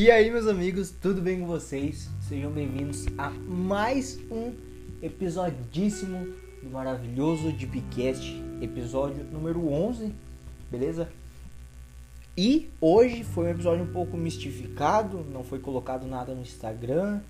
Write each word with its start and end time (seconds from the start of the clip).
E 0.00 0.12
aí, 0.12 0.30
meus 0.30 0.46
amigos, 0.46 0.92
tudo 0.92 1.20
bem 1.20 1.40
com 1.40 1.46
vocês? 1.48 2.08
Sejam 2.20 2.52
bem-vindos 2.52 3.06
a 3.18 3.30
mais 3.30 4.16
um 4.30 4.54
episodíssimo 5.02 6.36
do 6.62 6.70
maravilhoso 6.70 7.50
Deepcast, 7.50 8.40
episódio 8.62 9.24
número 9.24 9.68
11, 9.68 10.14
beleza? 10.70 11.08
E 12.36 12.70
hoje 12.80 13.24
foi 13.24 13.46
um 13.46 13.50
episódio 13.50 13.82
um 13.82 13.92
pouco 13.92 14.16
mistificado, 14.16 15.26
não 15.32 15.42
foi 15.42 15.58
colocado 15.58 16.06
nada 16.06 16.32
no 16.32 16.42
Instagram, 16.42 17.20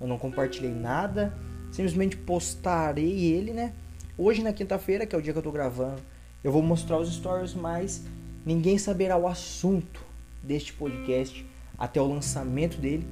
eu 0.00 0.06
não 0.06 0.16
compartilhei 0.16 0.72
nada, 0.72 1.36
simplesmente 1.70 2.16
postarei 2.16 3.34
ele, 3.34 3.52
né? 3.52 3.74
Hoje 4.16 4.42
na 4.42 4.54
quinta-feira, 4.54 5.04
que 5.04 5.14
é 5.14 5.18
o 5.18 5.20
dia 5.20 5.34
que 5.34 5.40
eu 5.40 5.42
tô 5.42 5.52
gravando, 5.52 6.00
eu 6.42 6.50
vou 6.50 6.62
mostrar 6.62 6.96
os 6.96 7.14
stories, 7.14 7.52
mas 7.52 8.02
ninguém 8.46 8.78
saberá 8.78 9.14
o 9.14 9.28
assunto 9.28 10.00
deste 10.42 10.72
podcast 10.72 11.52
até 11.78 12.00
o 12.00 12.06
lançamento 12.06 12.78
dele. 12.78 13.06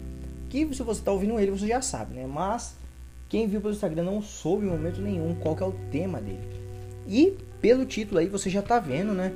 Que 0.48 0.72
se 0.74 0.82
você 0.82 1.00
está 1.00 1.10
ouvindo 1.12 1.38
ele, 1.38 1.50
você 1.50 1.66
já 1.66 1.80
sabe, 1.80 2.14
né? 2.14 2.26
Mas 2.26 2.76
quem 3.28 3.46
viu 3.46 3.60
pelo 3.60 3.72
Instagram 3.72 4.04
não 4.04 4.20
soube 4.20 4.66
em 4.66 4.68
momento 4.68 5.00
nenhum 5.00 5.34
qual 5.34 5.56
é 5.58 5.64
o 5.64 5.72
tema 5.90 6.20
dele. 6.20 6.46
E 7.06 7.38
pelo 7.60 7.86
título 7.86 8.20
aí 8.20 8.28
você 8.28 8.50
já 8.50 8.60
está 8.60 8.78
vendo, 8.78 9.12
né? 9.12 9.32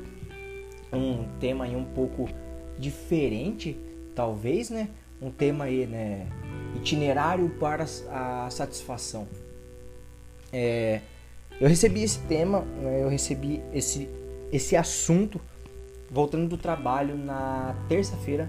Um 0.92 1.26
tema 1.40 1.64
aí 1.64 1.74
um 1.74 1.84
pouco 1.84 2.28
diferente, 2.78 3.76
talvez, 4.14 4.70
né? 4.70 4.88
Um 5.20 5.30
tema 5.30 5.64
aí, 5.64 5.86
né? 5.86 6.26
Itinerário 6.74 7.48
para 7.58 7.86
a 8.10 8.48
satisfação. 8.50 9.26
É, 10.52 11.00
eu 11.60 11.68
recebi 11.68 12.02
esse 12.02 12.18
tema, 12.20 12.60
né? 12.60 13.02
eu 13.02 13.08
recebi 13.08 13.62
esse, 13.72 14.08
esse 14.52 14.76
assunto 14.76 15.40
voltando 16.10 16.48
do 16.48 16.58
trabalho 16.58 17.16
na 17.16 17.74
terça-feira 17.88 18.48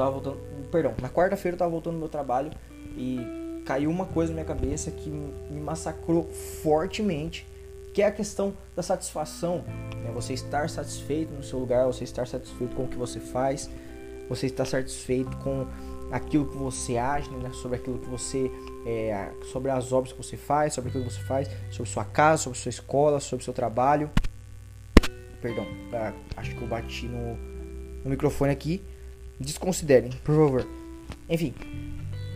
tava 0.00 0.10
voltando, 0.10 0.38
perdão, 0.70 0.94
na 1.00 1.08
quarta-feira 1.08 1.54
eu 1.54 1.58
tava 1.58 1.70
voltando 1.70 1.94
do 1.94 2.00
meu 2.00 2.08
trabalho 2.08 2.50
e 2.96 3.62
caiu 3.64 3.90
uma 3.90 4.06
coisa 4.06 4.32
na 4.32 4.42
minha 4.42 4.46
cabeça 4.46 4.90
que 4.90 5.10
me 5.10 5.60
massacrou 5.60 6.24
fortemente, 6.62 7.46
que 7.92 8.02
é 8.02 8.06
a 8.06 8.12
questão 8.12 8.54
da 8.74 8.82
satisfação, 8.82 9.64
né? 10.02 10.10
Você 10.14 10.32
estar 10.32 10.68
satisfeito 10.68 11.32
no 11.32 11.42
seu 11.42 11.58
lugar, 11.58 11.86
você 11.86 12.04
estar 12.04 12.26
satisfeito 12.26 12.74
com 12.74 12.84
o 12.84 12.88
que 12.88 12.96
você 12.96 13.20
faz, 13.20 13.68
você 14.28 14.46
estar 14.46 14.64
satisfeito 14.64 15.36
com 15.38 15.66
aquilo 16.10 16.46
que 16.46 16.56
você 16.56 16.96
age, 16.96 17.30
né? 17.30 17.50
sobre 17.52 17.78
aquilo 17.78 17.98
que 17.98 18.08
você 18.08 18.50
é, 18.86 19.30
sobre 19.52 19.70
as 19.70 19.92
obras 19.92 20.12
que 20.12 20.18
você 20.22 20.36
faz, 20.36 20.74
sobre 20.74 20.90
aquilo 20.90 21.04
que 21.04 21.12
você 21.12 21.22
faz, 21.22 21.48
sobre 21.70 21.90
sua 21.90 22.04
casa, 22.04 22.42
sobre 22.42 22.58
sua 22.58 22.70
escola, 22.70 23.20
sobre 23.20 23.44
seu 23.44 23.54
trabalho. 23.54 24.10
Perdão, 25.40 25.66
ah, 25.92 26.12
acho 26.36 26.54
que 26.54 26.62
eu 26.62 26.68
bati 26.68 27.06
no, 27.06 27.36
no 28.04 28.10
microfone 28.10 28.52
aqui. 28.52 28.82
Desconsiderem, 29.40 30.10
por 30.22 30.34
favor. 30.34 30.66
Enfim, 31.28 31.54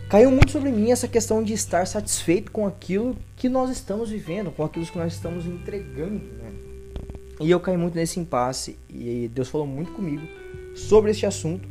caiu 0.09 0.31
muito 0.31 0.51
sobre 0.51 0.71
mim 0.71 0.91
essa 0.91 1.07
questão 1.07 1.43
de 1.43 1.53
estar 1.53 1.85
satisfeito 1.85 2.51
com 2.51 2.65
aquilo 2.65 3.15
que 3.35 3.47
nós 3.47 3.69
estamos 3.69 4.09
vivendo, 4.09 4.51
com 4.51 4.63
aquilo 4.63 4.85
que 4.85 4.97
nós 4.97 5.13
estamos 5.13 5.45
entregando, 5.45 6.25
né? 6.41 6.51
E 7.39 7.51
eu 7.51 7.59
caí 7.59 7.77
muito 7.77 7.95
nesse 7.95 8.19
impasse 8.19 8.79
e 8.89 9.29
Deus 9.33 9.49
falou 9.49 9.67
muito 9.67 9.91
comigo 9.91 10.25
sobre 10.73 11.11
este 11.11 11.25
assunto. 11.25 11.67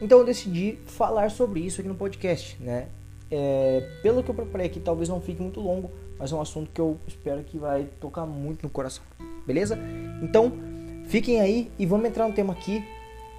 Então 0.00 0.18
eu 0.18 0.24
decidi 0.24 0.78
falar 0.86 1.30
sobre 1.30 1.60
isso 1.60 1.80
aqui 1.80 1.88
no 1.88 1.94
podcast, 1.94 2.56
né? 2.60 2.88
É, 3.30 3.88
pelo 4.02 4.22
que 4.22 4.30
eu 4.30 4.34
preparei 4.34 4.66
aqui, 4.66 4.80
talvez 4.80 5.08
não 5.08 5.20
fique 5.20 5.42
muito 5.42 5.60
longo, 5.60 5.90
mas 6.18 6.32
é 6.32 6.34
um 6.34 6.40
assunto 6.40 6.70
que 6.72 6.80
eu 6.80 6.98
espero 7.06 7.42
que 7.42 7.58
vai 7.58 7.88
tocar 8.00 8.24
muito 8.24 8.62
no 8.62 8.70
coração, 8.70 9.02
beleza? 9.46 9.78
Então, 10.22 10.52
fiquem 11.06 11.40
aí 11.40 11.70
e 11.78 11.84
vamos 11.84 12.06
entrar 12.06 12.28
no 12.28 12.34
tema 12.34 12.52
aqui 12.52 12.84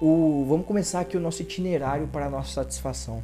o, 0.06 0.44
vamos 0.46 0.66
começar 0.66 1.00
aqui 1.00 1.16
o 1.16 1.20
nosso 1.20 1.40
itinerário 1.40 2.06
para 2.08 2.26
a 2.26 2.30
nossa 2.30 2.62
satisfação. 2.62 3.22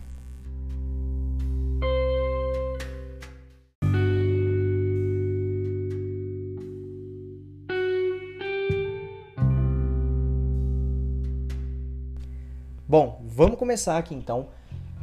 Bom, 12.88 13.22
vamos 13.26 13.58
começar 13.58 13.98
aqui 13.98 14.14
então. 14.14 14.48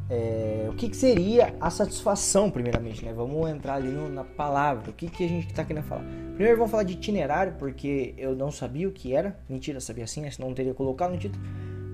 É, 0.09 0.67
o 0.69 0.73
que, 0.73 0.89
que, 0.89 0.95
seria 0.95 1.53
a 1.59 1.69
satisfação, 1.69 2.49
primeiramente, 2.49 3.05
né? 3.05 3.13
Vamos 3.13 3.49
entrar 3.49 3.75
ali 3.75 3.89
no, 3.89 4.09
na 4.09 4.23
palavra. 4.23 4.89
O 4.89 4.93
que, 4.93 5.09
que 5.09 5.23
a 5.23 5.27
gente 5.27 5.47
está 5.47 5.63
querendo 5.63 5.83
falar? 5.83 6.03
Primeiro 6.33 6.57
vamos 6.57 6.71
falar 6.71 6.83
de 6.83 6.93
itinerário, 6.93 7.53
porque 7.59 8.15
eu 8.17 8.35
não 8.35 8.51
sabia 8.51 8.87
o 8.87 8.91
que 8.91 9.13
era. 9.13 9.37
Mentira, 9.47 9.79
sabia 9.79 10.05
assim, 10.05 10.21
né? 10.21 10.31
senão 10.31 10.47
não 10.47 10.55
teria 10.55 10.73
colocado 10.73 11.11
no 11.11 11.17
título. 11.17 11.43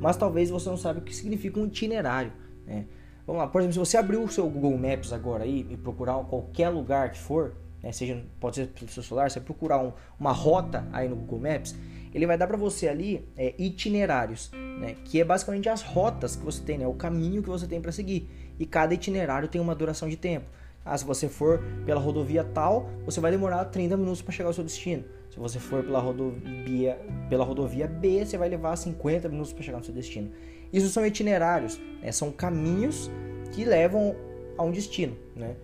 Mas 0.04 0.18
talvez 0.18 0.50
você 0.50 0.68
não 0.68 0.76
saiba 0.76 1.00
o 1.00 1.02
que 1.02 1.16
significa 1.16 1.58
um 1.58 1.66
itinerário, 1.66 2.34
né? 2.68 2.86
Vamos 3.26 3.42
lá, 3.42 3.48
por 3.48 3.62
exemplo, 3.62 3.74
se 3.74 3.80
você 3.80 3.96
abrir 3.96 4.18
o 4.18 4.28
seu 4.28 4.50
Google 4.50 4.78
Maps 4.78 5.14
agora 5.14 5.46
aí 5.46 5.66
e 5.70 5.78
procurar 5.78 6.16
qualquer 6.26 6.68
lugar 6.68 7.10
que 7.10 7.18
for, 7.18 7.54
né? 7.82 7.90
Seja, 7.94 8.22
pode 8.38 8.58
ser 8.58 8.68
pelo 8.68 8.92
seu 8.92 9.02
celular, 9.02 9.32
você 9.32 9.40
procurar 9.40 9.80
um, 9.82 9.94
uma 10.20 10.34
rota 10.34 10.86
aí 10.92 11.08
no 11.08 11.16
Google 11.16 11.50
Maps, 11.50 11.74
ele 12.14 12.28
vai 12.28 12.38
dar 12.38 12.48
para 12.48 12.58
você 12.58 12.90
ali 12.90 13.26
é, 13.38 13.56
itinerários, 13.58 14.52
né? 14.78 14.98
Que 15.06 15.22
é 15.22 15.24
basicamente 15.24 15.70
as 15.70 15.82
rotas 15.82 16.36
que 16.36 16.44
você 16.44 16.62
tem, 16.62 16.78
né? 16.78 16.86
O 16.86 16.96
caminho 16.96 17.42
que 17.42 17.48
você 17.48 17.66
tem 17.66 17.80
para 17.80 17.94
seguir. 17.94 18.30
E 18.60 18.66
cada 18.66 18.94
itinerário 18.94 19.48
tem 19.48 19.62
uma 19.62 19.74
duração 19.74 20.10
de 20.10 20.18
tempo. 20.18 20.48
Ah, 20.84 20.98
se 20.98 21.06
você 21.06 21.30
for 21.30 21.64
pela 21.86 22.02
rodovia 22.02 22.44
tal, 22.44 22.90
você 23.06 23.22
vai 23.22 23.32
demorar 23.32 23.64
30 23.64 23.96
minutos 23.96 24.22
para 24.22 24.34
chegar 24.34 24.50
ao 24.50 24.54
seu 24.54 24.66
destino. 24.66 25.06
Se 25.34 25.40
você 25.40 25.58
for 25.58 25.84
pela 25.84 26.00
rodovia, 26.00 27.00
pela 27.28 27.44
rodovia 27.44 27.88
B, 27.88 28.24
você 28.24 28.38
vai 28.38 28.48
levar 28.48 28.76
50 28.76 29.28
minutos 29.30 29.52
para 29.52 29.64
chegar 29.64 29.80
no 29.80 29.84
seu 29.84 29.94
destino. 29.94 30.32
Isso 30.72 30.88
são 30.90 31.04
itinerários, 31.04 31.82
né? 32.04 32.12
são 32.12 32.32
caminhos 32.32 33.10
que 33.52 33.66
levam 33.66 34.16
a 34.56 34.62
um 34.62 34.70
destino. 34.70 35.18
Né? 35.36 35.56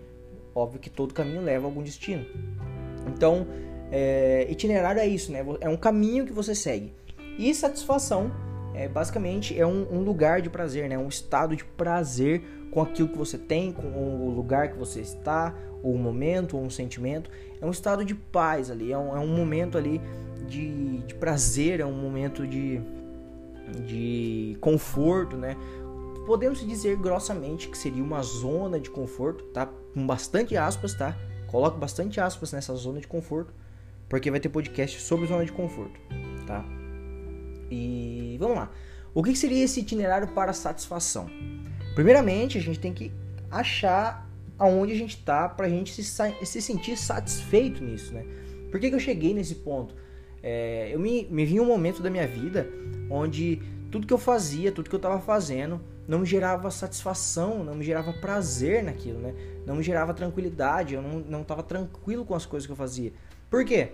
Óbvio 0.55 0.79
que 0.79 0.89
todo 0.89 1.13
caminho 1.13 1.43
leva 1.43 1.65
a 1.65 1.67
algum 1.67 1.83
destino. 1.83 2.25
Então, 3.05 3.45
é, 3.91 4.47
itinerário 4.49 4.99
é 4.99 5.07
isso, 5.07 5.31
né? 5.31 5.45
É 5.61 5.69
um 5.69 5.77
caminho 5.77 6.25
que 6.25 6.33
você 6.33 6.55
segue. 6.55 6.91
E 7.37 7.53
satisfação, 7.53 8.31
é, 8.73 8.87
basicamente, 8.87 9.57
é 9.57 9.67
um, 9.67 9.85
um, 9.91 10.01
lugar 10.01 10.41
de 10.41 10.49
prazer, 10.49 10.89
né? 10.89 10.97
Um 10.97 11.07
estado 11.07 11.55
de 11.55 11.63
prazer 11.63 12.41
com 12.71 12.81
aquilo 12.81 13.09
que 13.09 13.17
você 13.17 13.37
tem, 13.37 13.71
com 13.71 13.87
o 13.87 14.31
lugar 14.31 14.69
que 14.69 14.79
você 14.79 14.99
está, 14.99 15.55
ou 15.83 15.95
momento, 15.95 16.57
ou 16.57 16.63
um 16.63 16.71
sentimento. 16.71 17.29
É 17.61 17.65
um 17.65 17.71
estado 17.71 18.05
de 18.05 18.15
paz 18.15 18.71
ali, 18.71 18.91
é 18.91 18.97
um, 18.97 19.15
é 19.15 19.19
um 19.19 19.27
momento 19.27 19.77
ali 19.77 20.01
de, 20.47 20.99
de 20.99 21.13
prazer, 21.15 21.79
é 21.79 21.85
um 21.85 21.93
momento 21.93 22.47
de, 22.47 22.81
de 23.85 24.57
conforto, 24.61 25.35
né? 25.35 25.55
Podemos 26.25 26.65
dizer 26.65 26.95
grossamente 26.97 27.67
que 27.67 27.77
seria 27.77 28.03
uma 28.03 28.21
zona 28.21 28.79
de 28.79 28.89
conforto, 28.89 29.43
tá? 29.45 29.67
Com 29.93 30.05
bastante 30.05 30.55
aspas, 30.55 30.93
tá? 30.93 31.17
Coloque 31.47 31.79
bastante 31.79 32.21
aspas 32.21 32.51
nessa 32.51 32.75
zona 32.75 32.99
de 32.99 33.07
conforto 33.07 33.53
porque 34.09 34.31
vai 34.31 34.39
ter 34.39 34.49
podcast 34.49 34.99
sobre 34.99 35.27
zona 35.27 35.45
de 35.45 35.51
conforto, 35.51 35.99
tá? 36.47 36.65
E 37.69 38.35
vamos 38.39 38.57
lá. 38.57 38.71
O 39.13 39.23
que 39.23 39.35
seria 39.35 39.63
esse 39.63 39.79
itinerário 39.79 40.27
para 40.29 40.51
satisfação? 40.51 41.29
Primeiramente, 41.93 42.57
a 42.57 42.61
gente 42.61 42.79
tem 42.79 42.91
que 42.91 43.11
achar 43.51 44.27
aonde 44.59 44.91
a 44.91 44.95
gente 44.95 45.15
está 45.15 45.47
para 45.47 45.65
a 45.65 45.69
gente 45.69 45.91
se, 45.91 46.03
se, 46.03 46.61
sentir 46.61 46.97
satisfeito 46.97 47.83
nisso, 47.83 48.13
né? 48.13 48.25
Por 48.69 48.79
que, 48.79 48.89
que 48.89 48.95
eu 48.95 48.99
cheguei 48.99 49.33
nesse 49.33 49.55
ponto? 49.55 49.95
É, 50.43 50.89
eu 50.93 50.99
me, 50.99 51.25
me 51.31 51.45
vi 51.45 51.59
um 51.59 51.65
momento 51.65 52.03
da 52.03 52.09
minha 52.09 52.27
vida 52.27 52.67
onde 53.09 53.61
tudo 53.89 54.05
que 54.05 54.13
eu 54.13 54.17
fazia, 54.17 54.71
tudo 54.71 54.89
que 54.89 54.95
eu 54.95 54.99
estava 54.99 55.19
fazendo, 55.19 55.81
não 56.07 56.19
me 56.19 56.25
gerava 56.25 56.69
satisfação, 56.69 57.63
não 57.63 57.73
me 57.73 57.83
gerava 57.83 58.13
prazer 58.13 58.83
naquilo, 58.83 59.19
né? 59.19 59.33
Não 59.65 59.75
me 59.75 59.83
gerava 59.83 60.13
tranquilidade, 60.13 60.93
eu 60.93 61.01
não 61.01 61.41
estava 61.41 61.63
tranquilo 61.63 62.25
com 62.25 62.35
as 62.35 62.45
coisas 62.45 62.67
que 62.67 62.71
eu 62.71 62.77
fazia. 62.77 63.13
Por 63.49 63.65
quê? 63.65 63.93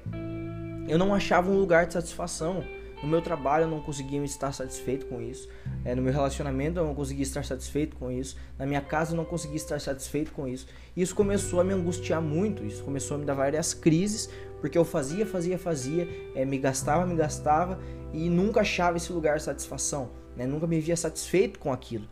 Eu 0.87 0.97
não 0.97 1.13
achava 1.13 1.49
um 1.49 1.57
lugar 1.57 1.85
de 1.85 1.93
satisfação. 1.93 2.63
No 3.05 3.11
meu 3.11 3.21
trabalho 3.21 3.65
eu 3.65 3.69
não 3.69 3.81
conseguia 3.81 4.19
estar 4.23 4.51
satisfeito 4.51 5.05
com 5.05 5.21
isso. 5.21 5.47
É, 5.85 5.93
no 5.93 6.01
meu 6.01 6.11
relacionamento 6.11 6.79
eu 6.79 6.85
não 6.85 6.95
conseguia 6.95 7.21
estar 7.21 7.45
satisfeito 7.45 7.95
com 7.95 8.11
isso. 8.11 8.35
Na 8.57 8.65
minha 8.65 8.81
casa 8.81 9.11
eu 9.11 9.15
não 9.15 9.23
conseguia 9.23 9.57
estar 9.57 9.79
satisfeito 9.79 10.31
com 10.31 10.47
isso. 10.47 10.65
E 10.95 11.03
isso 11.03 11.13
começou 11.13 11.61
a 11.61 11.63
me 11.63 11.71
angustiar 11.71 12.19
muito. 12.19 12.65
Isso 12.65 12.83
começou 12.83 13.13
a 13.13 13.19
me 13.19 13.25
dar 13.25 13.35
várias 13.35 13.75
crises. 13.75 14.27
Porque 14.59 14.75
eu 14.75 14.83
fazia, 14.83 15.23
fazia, 15.23 15.55
fazia. 15.59 16.09
É, 16.33 16.43
me 16.45 16.57
gastava, 16.57 17.05
me 17.05 17.15
gastava. 17.15 17.77
E 18.11 18.27
nunca 18.27 18.61
achava 18.61 18.97
esse 18.97 19.13
lugar 19.13 19.37
de 19.37 19.43
satisfação. 19.43 20.09
Né? 20.35 20.47
Nunca 20.47 20.65
me 20.65 20.79
via 20.79 20.97
satisfeito 20.97 21.59
com 21.59 21.71
aquilo. 21.71 22.07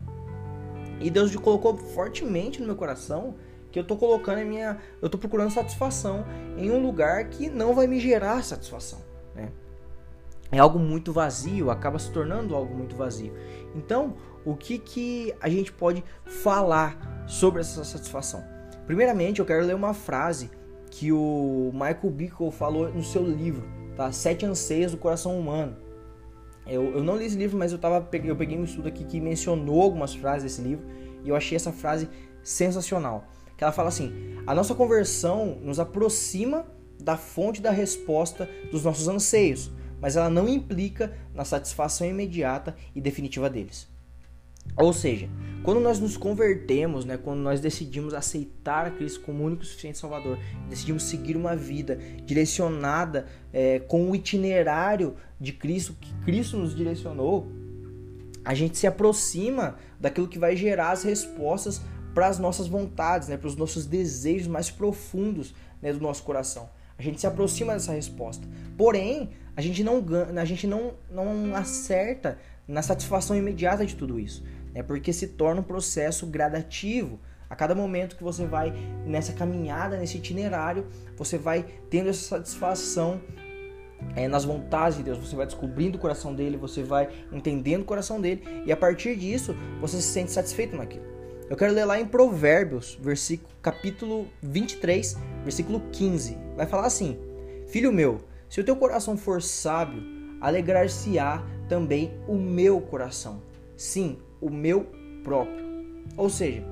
E 1.00 1.10
Deus 1.10 1.34
colocou 1.34 1.76
fortemente 1.76 2.60
no 2.60 2.66
meu 2.66 2.76
coração 2.76 3.34
que 3.72 3.80
eu 3.80 3.84
tô 3.84 3.96
colocando 3.96 4.38
a 4.38 4.44
minha, 4.44 4.78
eu 5.02 5.10
tô 5.10 5.18
procurando 5.18 5.50
satisfação 5.50 6.24
em 6.56 6.70
um 6.70 6.80
lugar 6.80 7.24
que 7.30 7.50
não 7.50 7.74
vai 7.74 7.88
me 7.88 7.98
gerar 7.98 8.44
satisfação, 8.44 9.00
né? 9.34 9.50
É 10.54 10.58
algo 10.60 10.78
muito 10.78 11.12
vazio, 11.12 11.68
acaba 11.68 11.98
se 11.98 12.12
tornando 12.12 12.54
algo 12.54 12.72
muito 12.76 12.94
vazio. 12.94 13.32
Então, 13.74 14.14
o 14.44 14.54
que 14.54 14.78
que 14.78 15.34
a 15.40 15.48
gente 15.48 15.72
pode 15.72 16.04
falar 16.24 17.24
sobre 17.26 17.60
essa 17.60 17.82
satisfação? 17.82 18.44
Primeiramente, 18.86 19.40
eu 19.40 19.44
quero 19.44 19.66
ler 19.66 19.74
uma 19.74 19.92
frase 19.92 20.48
que 20.92 21.10
o 21.10 21.72
Michael 21.72 22.10
Bickle 22.10 22.52
falou 22.52 22.88
no 22.88 23.02
seu 23.02 23.24
livro, 23.24 23.66
tá? 23.96 24.12
Sete 24.12 24.46
anseios 24.46 24.92
do 24.92 24.96
coração 24.96 25.36
humano. 25.36 25.76
Eu, 26.64 26.98
eu 26.98 27.02
não 27.02 27.16
li 27.16 27.24
esse 27.24 27.36
livro, 27.36 27.58
mas 27.58 27.72
eu, 27.72 27.78
tava, 27.78 28.08
eu 28.12 28.36
peguei 28.36 28.56
um 28.56 28.62
estudo 28.62 28.86
aqui 28.86 29.04
que 29.04 29.20
mencionou 29.20 29.82
algumas 29.82 30.14
frases 30.14 30.44
desse 30.44 30.62
livro 30.62 30.86
e 31.24 31.30
eu 31.30 31.34
achei 31.34 31.56
essa 31.56 31.72
frase 31.72 32.08
sensacional. 32.44 33.26
Que 33.56 33.64
ela 33.64 33.72
fala 33.72 33.88
assim: 33.88 34.36
a 34.46 34.54
nossa 34.54 34.72
conversão 34.72 35.58
nos 35.60 35.80
aproxima 35.80 36.64
da 37.02 37.16
fonte 37.16 37.60
da 37.60 37.72
resposta 37.72 38.48
dos 38.70 38.84
nossos 38.84 39.08
anseios, 39.08 39.72
mas 40.04 40.16
ela 40.16 40.28
não 40.28 40.46
implica 40.46 41.16
na 41.34 41.46
satisfação 41.46 42.06
imediata 42.06 42.76
e 42.94 43.00
definitiva 43.00 43.48
deles. 43.48 43.88
Ou 44.76 44.92
seja, 44.92 45.30
quando 45.62 45.80
nós 45.80 45.98
nos 45.98 46.14
convertemos, 46.14 47.06
né, 47.06 47.16
quando 47.16 47.38
nós 47.38 47.58
decidimos 47.58 48.12
aceitar 48.12 48.94
Cristo 48.96 49.22
como 49.22 49.42
único 49.42 49.62
e 49.62 49.66
suficiente 49.66 49.96
Salvador, 49.96 50.38
decidimos 50.68 51.04
seguir 51.04 51.38
uma 51.38 51.56
vida 51.56 51.98
direcionada 52.26 53.24
é, 53.50 53.78
com 53.78 54.10
o 54.10 54.14
itinerário 54.14 55.14
de 55.40 55.54
Cristo, 55.54 55.96
que 55.98 56.12
Cristo 56.22 56.58
nos 56.58 56.76
direcionou, 56.76 57.50
a 58.44 58.52
gente 58.52 58.76
se 58.76 58.86
aproxima 58.86 59.78
daquilo 59.98 60.28
que 60.28 60.38
vai 60.38 60.54
gerar 60.54 60.90
as 60.90 61.02
respostas 61.02 61.80
para 62.12 62.26
as 62.26 62.38
nossas 62.38 62.66
vontades, 62.66 63.28
né, 63.28 63.38
para 63.38 63.48
os 63.48 63.56
nossos 63.56 63.86
desejos 63.86 64.48
mais 64.48 64.70
profundos 64.70 65.54
né, 65.80 65.94
do 65.94 66.00
nosso 66.00 66.22
coração. 66.24 66.68
A 66.98 67.02
gente 67.02 67.18
se 67.18 67.26
aproxima 67.26 67.72
dessa 67.72 67.92
resposta. 67.92 68.46
Porém, 68.76 69.30
a 69.56 69.60
gente 69.60 69.82
não, 69.84 70.04
a 70.36 70.44
gente 70.44 70.66
não, 70.66 70.94
não 71.10 71.54
acerta 71.54 72.38
na 72.66 72.82
satisfação 72.82 73.36
imediata 73.36 73.84
de 73.84 73.94
tudo 73.94 74.18
isso 74.18 74.42
é 74.74 74.82
porque 74.82 75.12
se 75.12 75.28
torna 75.28 75.60
um 75.60 75.64
processo 75.64 76.26
gradativo. 76.26 77.18
A 77.48 77.54
cada 77.54 77.74
momento 77.74 78.16
que 78.16 78.24
você 78.24 78.44
vai 78.44 78.72
nessa 79.06 79.32
caminhada, 79.32 79.96
nesse 79.96 80.18
itinerário, 80.18 80.86
você 81.16 81.38
vai 81.38 81.64
tendo 81.88 82.08
essa 82.08 82.36
satisfação 82.36 83.20
é, 84.16 84.26
nas 84.26 84.44
vontades 84.44 84.98
de 84.98 85.04
Deus, 85.04 85.18
você 85.18 85.36
vai 85.36 85.46
descobrindo 85.46 85.96
o 85.96 86.00
coração 86.00 86.34
dele, 86.34 86.56
você 86.56 86.82
vai 86.82 87.08
entendendo 87.30 87.82
o 87.82 87.84
coração 87.84 88.20
dele, 88.20 88.42
e 88.66 88.72
a 88.72 88.76
partir 88.76 89.16
disso 89.16 89.54
você 89.80 89.96
se 89.98 90.08
sente 90.08 90.32
satisfeito 90.32 90.76
naquilo. 90.76 91.04
Eu 91.48 91.56
quero 91.56 91.72
ler 91.72 91.84
lá 91.84 92.00
em 92.00 92.06
Provérbios, 92.06 92.98
versículo, 93.00 93.50
capítulo 93.62 94.26
23, 94.42 95.16
versículo 95.44 95.80
15. 95.92 96.36
Vai 96.56 96.66
falar 96.66 96.86
assim: 96.86 97.18
Filho 97.68 97.92
meu, 97.92 98.20
se 98.54 98.60
o 98.60 98.64
teu 98.64 98.76
coração 98.76 99.16
for 99.16 99.42
sábio, 99.42 100.00
alegrar-se-á 100.40 101.44
também 101.68 102.12
o 102.28 102.36
meu 102.36 102.80
coração. 102.80 103.42
Sim, 103.76 104.16
o 104.40 104.48
meu 104.48 104.86
próprio. 105.24 105.56
Ou 106.16 106.30
seja, 106.30 106.62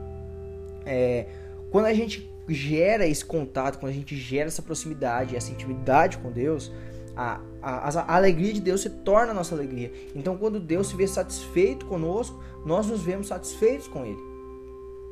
é, 0.86 1.26
quando 1.72 1.86
a 1.86 1.92
gente 1.92 2.30
gera 2.46 3.04
esse 3.04 3.24
contato, 3.24 3.80
quando 3.80 3.90
a 3.90 3.94
gente 3.94 4.14
gera 4.14 4.46
essa 4.46 4.62
proximidade, 4.62 5.34
essa 5.34 5.50
intimidade 5.50 6.18
com 6.18 6.30
Deus, 6.30 6.70
a, 7.16 7.40
a, 7.60 7.88
a, 7.88 8.14
alegria 8.14 8.52
de 8.52 8.60
Deus 8.60 8.82
se 8.82 8.88
torna 8.88 9.32
a 9.32 9.34
nossa 9.34 9.52
alegria. 9.52 9.92
Então, 10.14 10.38
quando 10.38 10.60
Deus 10.60 10.86
se 10.86 10.94
vê 10.94 11.08
satisfeito 11.08 11.84
conosco, 11.86 12.40
nós 12.64 12.86
nos 12.86 13.02
vemos 13.02 13.26
satisfeitos 13.26 13.88
com 13.88 14.06
Ele. 14.06 14.22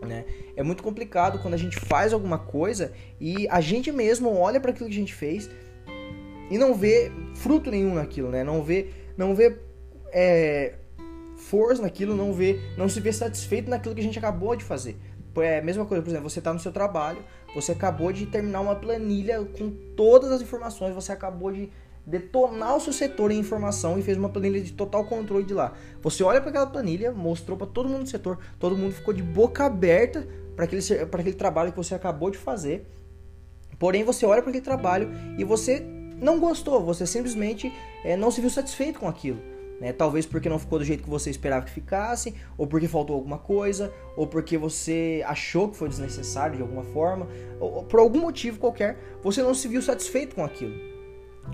Né? 0.06 0.24
É 0.54 0.62
muito 0.62 0.84
complicado 0.84 1.40
quando 1.42 1.54
a 1.54 1.58
gente 1.58 1.80
faz 1.80 2.12
alguma 2.12 2.38
coisa 2.38 2.92
e 3.20 3.48
a 3.48 3.60
gente 3.60 3.90
mesmo 3.90 4.32
olha 4.36 4.60
para 4.60 4.70
aquilo 4.70 4.88
que 4.88 4.94
a 4.94 4.98
gente 5.00 5.12
fez 5.12 5.50
e 6.50 6.58
não 6.58 6.74
vê 6.74 7.12
fruto 7.34 7.70
nenhum 7.70 7.94
naquilo, 7.94 8.28
né? 8.28 8.42
Não 8.42 8.62
vê, 8.62 8.88
não 9.16 9.34
vê 9.34 9.56
é, 10.12 10.74
força 11.36 11.82
naquilo, 11.82 12.14
não 12.14 12.32
vê, 12.32 12.60
não 12.76 12.88
se 12.88 13.00
vê 13.00 13.12
satisfeito 13.12 13.70
naquilo 13.70 13.94
que 13.94 14.00
a 14.00 14.04
gente 14.04 14.18
acabou 14.18 14.54
de 14.56 14.64
fazer. 14.64 14.96
É 15.36 15.60
a 15.60 15.62
mesma 15.62 15.86
coisa, 15.86 16.02
por 16.02 16.10
exemplo, 16.10 16.28
você 16.28 16.40
está 16.40 16.52
no 16.52 16.58
seu 16.58 16.72
trabalho, 16.72 17.18
você 17.54 17.72
acabou 17.72 18.12
de 18.12 18.26
terminar 18.26 18.60
uma 18.60 18.74
planilha 18.74 19.44
com 19.56 19.70
todas 19.96 20.30
as 20.32 20.42
informações, 20.42 20.92
você 20.92 21.12
acabou 21.12 21.52
de 21.52 21.70
detonar 22.04 22.76
o 22.76 22.80
seu 22.80 22.92
setor 22.92 23.30
em 23.30 23.38
informação 23.38 23.98
e 23.98 24.02
fez 24.02 24.18
uma 24.18 24.28
planilha 24.28 24.60
de 24.60 24.72
total 24.72 25.04
controle 25.04 25.44
de 25.44 25.54
lá. 25.54 25.72
Você 26.02 26.24
olha 26.24 26.40
para 26.40 26.50
aquela 26.50 26.66
planilha, 26.66 27.12
mostrou 27.12 27.56
para 27.56 27.68
todo 27.68 27.88
mundo 27.88 28.02
do 28.02 28.08
setor, 28.08 28.38
todo 28.58 28.76
mundo 28.76 28.92
ficou 28.92 29.14
de 29.14 29.22
boca 29.22 29.64
aberta 29.64 30.26
para 30.56 30.64
aquele, 30.64 30.82
aquele 31.00 31.34
trabalho 31.34 31.70
que 31.70 31.76
você 31.76 31.94
acabou 31.94 32.30
de 32.30 32.38
fazer. 32.38 32.86
Porém, 33.78 34.02
você 34.02 34.26
olha 34.26 34.42
para 34.42 34.50
aquele 34.50 34.64
trabalho 34.64 35.08
e 35.38 35.44
você 35.44 35.86
não 36.20 36.38
gostou, 36.38 36.84
você 36.84 37.06
simplesmente 37.06 37.72
é, 38.04 38.16
não 38.16 38.30
se 38.30 38.40
viu 38.40 38.50
satisfeito 38.50 39.00
com 39.00 39.08
aquilo. 39.08 39.40
Né? 39.80 39.92
Talvez 39.92 40.26
porque 40.26 40.48
não 40.48 40.58
ficou 40.58 40.78
do 40.78 40.84
jeito 40.84 41.02
que 41.02 41.08
você 41.08 41.30
esperava 41.30 41.64
que 41.64 41.72
ficasse, 41.72 42.34
ou 42.58 42.66
porque 42.66 42.86
faltou 42.86 43.16
alguma 43.16 43.38
coisa, 43.38 43.92
ou 44.16 44.26
porque 44.26 44.58
você 44.58 45.24
achou 45.26 45.70
que 45.70 45.76
foi 45.76 45.88
desnecessário 45.88 46.56
de 46.56 46.62
alguma 46.62 46.84
forma, 46.84 47.26
ou, 47.58 47.76
ou 47.76 47.84
por 47.84 47.98
algum 47.98 48.20
motivo 48.20 48.58
qualquer, 48.58 48.98
você 49.22 49.42
não 49.42 49.54
se 49.54 49.66
viu 49.66 49.80
satisfeito 49.80 50.34
com 50.34 50.44
aquilo. 50.44 50.74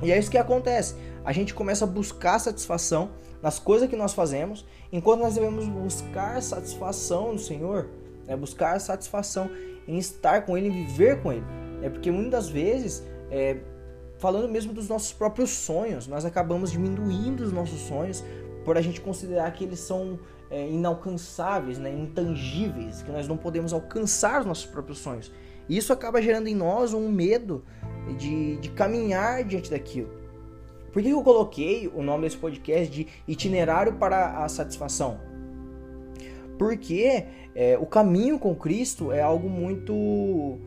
E 0.02 0.10
é 0.10 0.18
isso 0.18 0.30
que 0.30 0.36
acontece. 0.36 0.96
A 1.24 1.32
gente 1.32 1.54
começa 1.54 1.84
a 1.84 1.88
buscar 1.88 2.38
satisfação 2.38 3.10
nas 3.40 3.58
coisas 3.58 3.88
que 3.88 3.96
nós 3.96 4.12
fazemos, 4.12 4.66
enquanto 4.92 5.20
nós 5.20 5.34
devemos 5.34 5.66
buscar 5.66 6.42
satisfação 6.42 7.32
no 7.32 7.38
Senhor, 7.38 7.88
né? 8.26 8.36
buscar 8.36 8.80
satisfação 8.80 9.48
em 9.86 9.98
estar 9.98 10.44
com 10.44 10.58
Ele, 10.58 10.68
em 10.68 10.84
viver 10.84 11.22
com 11.22 11.32
Ele. 11.32 11.44
É 11.82 11.88
porque 11.88 12.10
muitas 12.10 12.48
vezes 12.48 13.04
é, 13.30 13.58
falando 14.26 14.48
mesmo 14.48 14.72
dos 14.72 14.88
nossos 14.88 15.12
próprios 15.12 15.50
sonhos, 15.50 16.08
nós 16.08 16.24
acabamos 16.24 16.72
diminuindo 16.72 17.44
os 17.44 17.52
nossos 17.52 17.82
sonhos 17.82 18.24
por 18.64 18.76
a 18.76 18.80
gente 18.80 19.00
considerar 19.00 19.52
que 19.52 19.62
eles 19.62 19.78
são 19.78 20.18
é, 20.50 20.68
inalcançáveis, 20.68 21.78
né, 21.78 21.94
intangíveis, 21.94 23.02
que 23.02 23.12
nós 23.12 23.28
não 23.28 23.36
podemos 23.36 23.72
alcançar 23.72 24.40
os 24.40 24.46
nossos 24.46 24.66
próprios 24.66 24.98
sonhos. 24.98 25.32
E 25.68 25.76
isso 25.76 25.92
acaba 25.92 26.20
gerando 26.20 26.48
em 26.48 26.56
nós 26.56 26.92
um 26.92 27.08
medo 27.08 27.64
de, 28.18 28.56
de 28.56 28.68
caminhar 28.70 29.44
diante 29.44 29.70
daquilo. 29.70 30.10
Por 30.92 31.00
que 31.00 31.10
eu 31.10 31.22
coloquei 31.22 31.86
o 31.94 32.02
nome 32.02 32.24
desse 32.24 32.36
podcast 32.36 32.92
de 32.92 33.06
Itinerário 33.28 33.92
para 33.92 34.42
a 34.44 34.48
Satisfação? 34.48 35.20
Porque 36.58 37.26
é, 37.54 37.78
o 37.78 37.86
caminho 37.86 38.40
com 38.40 38.56
Cristo 38.56 39.12
é 39.12 39.22
algo 39.22 39.48
muito 39.48 40.58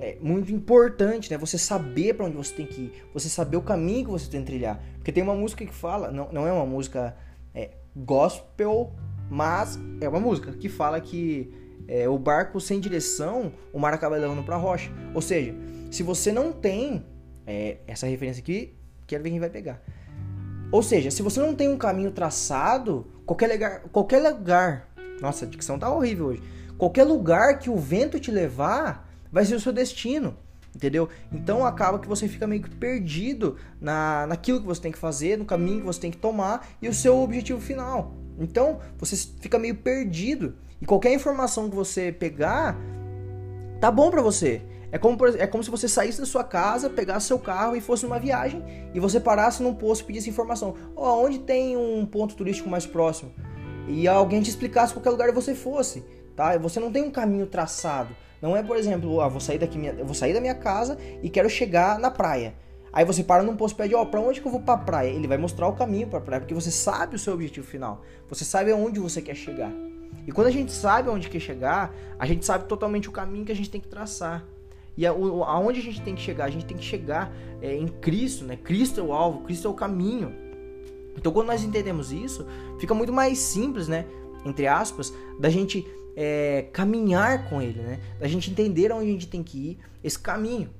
é 0.00 0.16
muito 0.20 0.50
importante, 0.50 1.30
né? 1.30 1.36
Você 1.36 1.58
saber 1.58 2.14
para 2.14 2.26
onde 2.26 2.36
você 2.36 2.54
tem 2.54 2.66
que 2.66 2.82
ir, 2.82 3.04
você 3.12 3.28
saber 3.28 3.56
o 3.58 3.62
caminho 3.62 4.06
que 4.06 4.10
você 4.10 4.30
tem 4.30 4.40
que 4.40 4.46
trilhar. 4.46 4.82
Porque 4.96 5.12
tem 5.12 5.22
uma 5.22 5.34
música 5.34 5.64
que 5.64 5.74
fala, 5.74 6.10
não, 6.10 6.32
não 6.32 6.46
é 6.46 6.52
uma 6.52 6.64
música 6.64 7.14
é, 7.54 7.70
gospel, 7.94 8.92
mas 9.28 9.78
é 10.00 10.08
uma 10.08 10.18
música 10.18 10.52
que 10.52 10.68
fala 10.68 11.00
que 11.00 11.52
é, 11.86 12.08
o 12.08 12.18
barco 12.18 12.60
sem 12.60 12.80
direção, 12.80 13.52
o 13.72 13.78
mar 13.78 13.92
acaba 13.92 14.16
levando 14.16 14.42
para 14.42 14.56
rocha. 14.56 14.90
Ou 15.14 15.20
seja, 15.20 15.54
se 15.90 16.02
você 16.02 16.32
não 16.32 16.50
tem 16.50 17.04
é, 17.46 17.78
essa 17.86 18.06
referência 18.06 18.40
aqui, 18.40 18.74
quero 19.06 19.22
ver 19.22 19.30
quem 19.30 19.40
vai 19.40 19.50
pegar. 19.50 19.82
Ou 20.72 20.82
seja, 20.82 21.10
se 21.10 21.20
você 21.20 21.40
não 21.40 21.54
tem 21.54 21.68
um 21.68 21.76
caminho 21.76 22.12
traçado, 22.12 23.06
qualquer 23.26 23.52
lugar, 23.52 23.80
qualquer 23.92 24.22
lugar, 24.22 24.88
nossa, 25.20 25.44
a 25.44 25.48
dicção 25.48 25.78
tá 25.78 25.92
horrível 25.92 26.26
hoje. 26.26 26.42
Qualquer 26.78 27.04
lugar 27.04 27.58
que 27.58 27.68
o 27.68 27.76
vento 27.76 28.18
te 28.18 28.30
levar, 28.30 29.09
vai 29.30 29.44
ser 29.44 29.54
o 29.54 29.60
seu 29.60 29.72
destino. 29.72 30.36
Entendeu? 30.74 31.08
Então 31.32 31.66
acaba 31.66 31.98
que 31.98 32.06
você 32.06 32.28
fica 32.28 32.46
meio 32.46 32.62
que 32.62 32.70
perdido 32.70 33.56
na, 33.80 34.26
naquilo 34.28 34.60
que 34.60 34.66
você 34.66 34.80
tem 34.80 34.92
que 34.92 34.98
fazer, 34.98 35.36
no 35.36 35.44
caminho 35.44 35.80
que 35.80 35.86
você 35.86 36.00
tem 36.00 36.10
que 36.10 36.16
tomar 36.16 36.66
e 36.80 36.88
o 36.88 36.94
seu 36.94 37.18
objetivo 37.18 37.60
final. 37.60 38.14
Então 38.38 38.78
você 38.96 39.16
fica 39.40 39.58
meio 39.58 39.74
perdido 39.74 40.54
e 40.80 40.86
qualquer 40.86 41.12
informação 41.12 41.68
que 41.68 41.74
você 41.74 42.12
pegar 42.12 42.76
tá 43.80 43.90
bom 43.90 44.10
para 44.10 44.22
você. 44.22 44.62
É 44.92 44.98
como, 44.98 45.16
é 45.26 45.46
como 45.46 45.62
se 45.62 45.70
você 45.70 45.88
saísse 45.88 46.20
da 46.20 46.26
sua 46.26 46.42
casa, 46.42 46.90
pegasse 46.90 47.26
seu 47.26 47.38
carro 47.38 47.76
e 47.76 47.80
fosse 47.80 48.04
numa 48.04 48.18
viagem 48.18 48.62
e 48.92 48.98
você 48.98 49.20
parasse 49.20 49.62
num 49.62 49.74
posto 49.74 50.02
e 50.02 50.06
pedisse 50.06 50.30
informação. 50.30 50.74
Oh, 50.96 51.24
onde 51.24 51.40
tem 51.40 51.76
um 51.76 52.04
ponto 52.04 52.34
turístico 52.34 52.68
mais 52.68 52.86
próximo? 52.86 53.32
E 53.88 54.06
alguém 54.08 54.40
te 54.40 54.50
explicasse 54.50 54.92
qualquer 54.92 55.10
lugar 55.10 55.32
você 55.32 55.54
fosse, 55.54 56.04
tá? 56.34 56.56
Você 56.58 56.80
não 56.80 56.90
tem 56.90 57.02
um 57.02 57.10
caminho 57.10 57.46
traçado. 57.46 58.14
Não 58.40 58.56
é, 58.56 58.62
por 58.62 58.76
exemplo, 58.76 59.20
ah, 59.20 59.28
vou 59.28 59.40
sair 59.40 59.58
daqui, 59.58 59.84
eu 59.84 60.04
vou 60.04 60.14
sair 60.14 60.32
da 60.32 60.40
minha 60.40 60.54
casa 60.54 60.98
e 61.22 61.28
quero 61.28 61.48
chegar 61.50 61.98
na 61.98 62.10
praia. 62.10 62.54
Aí 62.92 63.04
você 63.04 63.22
para 63.22 63.42
num 63.42 63.54
posto 63.54 63.76
e 63.76 63.78
pede, 63.78 63.94
ó, 63.94 64.02
oh, 64.02 64.06
pra 64.06 64.20
onde 64.20 64.40
que 64.40 64.46
eu 64.46 64.50
vou 64.50 64.60
pra 64.60 64.76
praia? 64.76 65.10
Ele 65.10 65.28
vai 65.28 65.38
mostrar 65.38 65.68
o 65.68 65.74
caminho 65.74 66.08
pra 66.08 66.20
praia, 66.20 66.40
porque 66.40 66.54
você 66.54 66.70
sabe 66.70 67.14
o 67.14 67.18
seu 67.18 67.34
objetivo 67.34 67.66
final. 67.66 68.02
Você 68.28 68.44
sabe 68.44 68.72
aonde 68.72 68.98
você 68.98 69.22
quer 69.22 69.36
chegar. 69.36 69.70
E 70.26 70.32
quando 70.32 70.48
a 70.48 70.50
gente 70.50 70.72
sabe 70.72 71.08
aonde 71.08 71.28
quer 71.28 71.38
chegar, 71.38 71.94
a 72.18 72.26
gente 72.26 72.44
sabe 72.44 72.64
totalmente 72.64 73.08
o 73.08 73.12
caminho 73.12 73.44
que 73.44 73.52
a 73.52 73.56
gente 73.56 73.70
tem 73.70 73.80
que 73.80 73.88
traçar. 73.88 74.44
E 74.96 75.06
aonde 75.06 75.80
a 75.80 75.82
gente 75.82 76.02
tem 76.02 76.14
que 76.14 76.20
chegar? 76.20 76.46
A 76.46 76.50
gente 76.50 76.66
tem 76.66 76.76
que 76.76 76.84
chegar 76.84 77.32
é, 77.62 77.74
em 77.74 77.86
Cristo, 77.86 78.44
né? 78.44 78.56
Cristo 78.56 79.00
é 79.00 79.02
o 79.02 79.12
alvo, 79.12 79.44
Cristo 79.44 79.68
é 79.68 79.70
o 79.70 79.74
caminho. 79.74 80.34
Então 81.16 81.32
quando 81.32 81.46
nós 81.46 81.62
entendemos 81.62 82.12
isso, 82.12 82.44
fica 82.78 82.92
muito 82.92 83.12
mais 83.12 83.38
simples, 83.38 83.86
né? 83.86 84.04
Entre 84.44 84.66
aspas, 84.66 85.12
da 85.38 85.48
gente 85.48 85.86
é, 86.16 86.66
caminhar 86.72 87.48
com 87.48 87.60
ele, 87.60 87.80
né? 87.80 88.00
Da 88.18 88.28
gente 88.28 88.50
entender 88.50 88.92
onde 88.92 89.08
a 89.08 89.12
gente 89.12 89.28
tem 89.28 89.42
que 89.42 89.58
ir, 89.58 89.78
esse 90.02 90.18
caminho. 90.18 90.70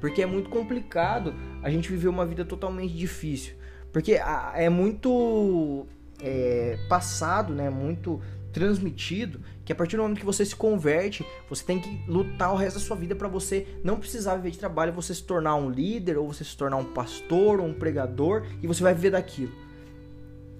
Porque 0.00 0.22
é 0.22 0.26
muito 0.26 0.48
complicado 0.48 1.34
a 1.62 1.70
gente 1.70 1.90
viver 1.90 2.08
uma 2.08 2.24
vida 2.24 2.44
totalmente 2.44 2.94
difícil. 2.94 3.54
Porque 3.92 4.18
é 4.54 4.68
muito 4.68 5.86
é, 6.22 6.78
passado, 6.88 7.52
né? 7.52 7.68
Muito 7.68 8.20
transmitido 8.52 9.40
que 9.64 9.72
a 9.72 9.76
partir 9.76 9.96
do 9.96 10.02
momento 10.02 10.18
que 10.18 10.26
você 10.26 10.44
se 10.44 10.56
converte, 10.56 11.24
você 11.48 11.64
tem 11.64 11.78
que 11.78 12.02
lutar 12.08 12.52
o 12.52 12.56
resto 12.56 12.78
da 12.78 12.84
sua 12.84 12.96
vida 12.96 13.14
para 13.14 13.28
você 13.28 13.66
não 13.84 13.96
precisar 13.96 14.36
viver 14.36 14.50
de 14.50 14.58
trabalho, 14.58 14.92
você 14.92 15.14
se 15.14 15.22
tornar 15.22 15.54
um 15.54 15.70
líder, 15.70 16.18
ou 16.18 16.26
você 16.26 16.42
se 16.42 16.56
tornar 16.56 16.76
um 16.76 16.84
pastor, 16.84 17.60
ou 17.60 17.66
um 17.66 17.74
pregador, 17.74 18.44
e 18.60 18.66
você 18.66 18.82
vai 18.82 18.94
viver 18.94 19.10
daquilo. 19.10 19.52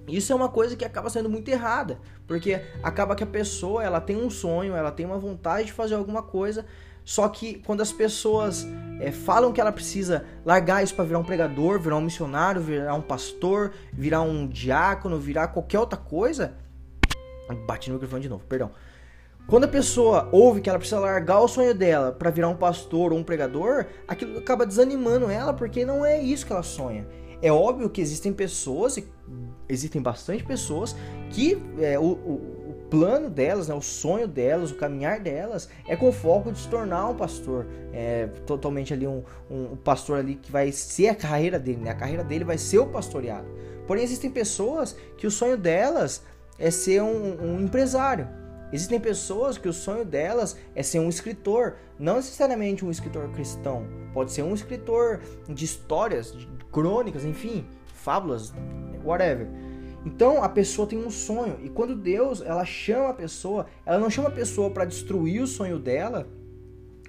Isso 0.07 0.33
é 0.33 0.35
uma 0.35 0.49
coisa 0.49 0.75
que 0.75 0.83
acaba 0.83 1.09
sendo 1.09 1.29
muito 1.29 1.49
errada, 1.49 1.99
porque 2.27 2.61
acaba 2.83 3.15
que 3.15 3.23
a 3.23 3.27
pessoa 3.27 3.83
ela 3.83 4.01
tem 4.01 4.17
um 4.17 4.29
sonho, 4.29 4.75
ela 4.75 4.91
tem 4.91 5.05
uma 5.05 5.17
vontade 5.17 5.67
de 5.67 5.73
fazer 5.73 5.95
alguma 5.95 6.23
coisa, 6.23 6.65
só 7.03 7.27
que 7.29 7.55
quando 7.65 7.81
as 7.81 7.91
pessoas 7.91 8.67
é, 8.99 9.11
falam 9.11 9.51
que 9.51 9.59
ela 9.59 9.71
precisa 9.71 10.25
largar 10.45 10.83
isso 10.83 10.95
para 10.95 11.05
virar 11.05 11.19
um 11.19 11.23
pregador, 11.23 11.79
virar 11.79 11.97
um 11.97 12.01
missionário, 12.01 12.61
virar 12.61 12.93
um 12.93 13.01
pastor, 13.01 13.73
virar 13.91 14.21
um 14.21 14.47
diácono, 14.47 15.17
virar 15.19 15.47
qualquer 15.47 15.79
outra 15.79 15.97
coisa, 15.97 16.53
bate 17.67 17.89
no 17.89 17.95
microfone 17.95 18.21
de 18.21 18.29
novo, 18.29 18.45
perdão. 18.45 18.71
Quando 19.47 19.65
a 19.65 19.67
pessoa 19.67 20.29
ouve 20.31 20.61
que 20.61 20.69
ela 20.69 20.77
precisa 20.77 20.99
largar 20.99 21.41
o 21.41 21.47
sonho 21.47 21.73
dela 21.73 22.11
para 22.11 22.29
virar 22.29 22.47
um 22.47 22.55
pastor 22.55 23.11
ou 23.11 23.19
um 23.19 23.23
pregador, 23.23 23.85
aquilo 24.07 24.37
acaba 24.37 24.65
desanimando 24.65 25.29
ela 25.29 25.53
porque 25.53 25.83
não 25.83 26.05
é 26.05 26.21
isso 26.21 26.45
que 26.45 26.53
ela 26.53 26.63
sonha. 26.63 27.07
É 27.41 27.51
óbvio 27.51 27.89
que 27.89 27.99
existem 27.99 28.31
pessoas, 28.31 28.99
existem 29.71 30.01
bastante 30.01 30.43
pessoas 30.43 30.95
que 31.29 31.57
é, 31.79 31.97
o, 31.97 32.03
o, 32.03 32.33
o, 32.69 32.75
plano 32.89 33.29
delas, 33.29 33.69
né, 33.69 33.73
o 33.73 33.81
sonho 33.81 34.27
delas, 34.27 34.71
o 34.71 34.75
caminhar 34.75 35.21
delas 35.21 35.69
é 35.87 35.95
com 35.95 36.11
foco 36.11 36.51
de 36.51 36.59
se 36.59 36.67
tornar 36.67 37.07
um 37.07 37.15
pastor, 37.15 37.65
é, 37.93 38.27
totalmente 38.45 38.93
ali 38.93 39.07
um, 39.07 39.23
um, 39.49 39.71
um, 39.71 39.75
pastor 39.77 40.19
ali 40.19 40.35
que 40.35 40.51
vai 40.51 40.73
ser 40.73 41.07
a 41.07 41.15
carreira 41.15 41.57
dele, 41.57 41.79
né? 41.81 41.91
A 41.91 41.95
carreira 41.95 42.23
dele 42.23 42.43
vai 42.43 42.57
ser 42.57 42.79
o 42.79 42.87
pastoreado. 42.87 43.47
Porém 43.87 44.03
existem 44.03 44.29
pessoas 44.29 44.95
que 45.17 45.25
o 45.25 45.31
sonho 45.31 45.57
delas 45.57 46.21
é 46.59 46.69
ser 46.69 47.01
um, 47.01 47.41
um 47.41 47.61
empresário. 47.61 48.27
Existem 48.73 48.99
pessoas 48.99 49.57
que 49.57 49.67
o 49.67 49.73
sonho 49.73 50.05
delas 50.05 50.57
é 50.75 50.83
ser 50.83 50.99
um 50.99 51.09
escritor, 51.09 51.75
não 51.97 52.17
necessariamente 52.17 52.85
um 52.85 52.91
escritor 52.91 53.29
cristão, 53.31 53.85
pode 54.13 54.31
ser 54.31 54.43
um 54.43 54.53
escritor 54.53 55.21
de 55.49 55.65
histórias, 55.65 56.31
de 56.31 56.47
crônicas, 56.71 57.25
enfim, 57.25 57.65
fábulas, 58.01 58.53
whatever. 59.03 59.47
Então 60.05 60.43
a 60.43 60.49
pessoa 60.49 60.87
tem 60.87 60.97
um 60.97 61.11
sonho 61.11 61.59
e 61.63 61.69
quando 61.69 61.95
Deus 61.95 62.41
ela 62.41 62.65
chama 62.65 63.09
a 63.09 63.13
pessoa, 63.13 63.67
ela 63.85 63.99
não 63.99 64.09
chama 64.09 64.29
a 64.29 64.31
pessoa 64.31 64.69
para 64.69 64.85
destruir 64.85 65.41
o 65.41 65.47
sonho 65.47 65.77
dela 65.77 66.27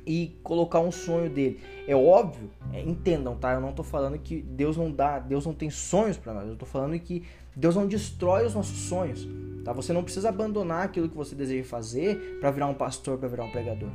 e 0.06 0.38
colocar 0.42 0.80
um 0.80 0.92
sonho 0.92 1.30
dele. 1.30 1.60
É 1.86 1.94
óbvio, 1.94 2.50
é, 2.72 2.82
entendam, 2.82 3.36
tá? 3.36 3.52
Eu 3.52 3.60
não 3.60 3.72
tô 3.72 3.82
falando 3.82 4.18
que 4.18 4.42
Deus 4.42 4.76
não 4.76 4.90
dá, 4.90 5.18
Deus 5.18 5.46
não 5.46 5.54
tem 5.54 5.70
sonhos 5.70 6.16
para 6.16 6.34
nós. 6.34 6.48
Eu 6.48 6.56
tô 6.56 6.66
falando 6.66 6.98
que 6.98 7.24
Deus 7.54 7.76
não 7.76 7.86
destrói 7.86 8.46
os 8.46 8.54
nossos 8.54 8.76
sonhos, 8.76 9.28
tá? 9.64 9.72
Você 9.72 9.92
não 9.92 10.02
precisa 10.02 10.28
abandonar 10.28 10.84
aquilo 10.84 11.08
que 11.08 11.16
você 11.16 11.34
deseja 11.34 11.64
fazer 11.64 12.38
para 12.40 12.50
virar 12.50 12.66
um 12.66 12.74
pastor, 12.74 13.18
para 13.18 13.28
virar 13.28 13.44
um 13.44 13.50
pregador, 13.50 13.90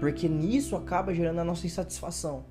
porque 0.00 0.28
nisso 0.28 0.76
acaba 0.76 1.14
gerando 1.14 1.38
a 1.38 1.44
nossa 1.44 1.66
insatisfação. 1.66 2.44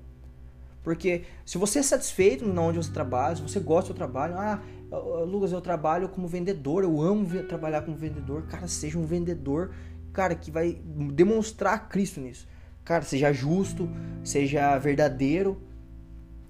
Porque 0.82 1.22
se 1.44 1.58
você 1.58 1.78
é 1.78 1.82
satisfeito 1.82 2.44
na 2.44 2.60
onde 2.60 2.78
você 2.78 2.92
trabalha, 2.92 3.36
se 3.36 3.42
você 3.42 3.60
gosta 3.60 3.84
do 3.84 3.86
seu 3.88 3.94
trabalho, 3.94 4.34
ah, 4.36 4.60
Lucas, 4.98 5.52
eu 5.52 5.60
trabalho 5.60 6.08
como 6.08 6.28
vendedor, 6.28 6.84
eu 6.84 7.00
amo 7.00 7.26
trabalhar 7.44 7.82
como 7.82 7.96
vendedor. 7.96 8.42
Cara, 8.42 8.68
seja 8.68 8.98
um 8.98 9.06
vendedor, 9.06 9.72
cara, 10.12 10.34
que 10.34 10.50
vai 10.50 10.78
demonstrar 11.12 11.88
Cristo 11.88 12.20
nisso. 12.20 12.46
Cara, 12.84 13.02
seja 13.02 13.32
justo, 13.32 13.88
seja 14.22 14.76
verdadeiro. 14.78 15.62